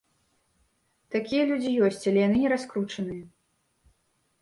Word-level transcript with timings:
Такія 1.17 1.43
людзі 1.51 1.75
ёсць, 1.89 2.01
але 2.15 2.19
яны 2.27 2.37
нераскручаныя. 2.47 3.25